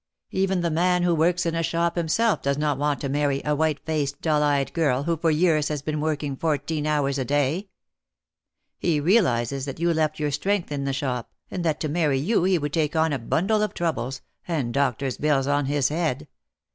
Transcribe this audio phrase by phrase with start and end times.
[0.31, 3.55] Even the man who works in a shop himself does not want to marry a
[3.55, 7.69] white faced dull eyed girl who for years has been working fourteen hours a day.
[8.79, 12.45] He realises that you left your strength in the shop, and that to marry you
[12.45, 16.27] he would take on a bundle of troubles, and doctor's bills on his head.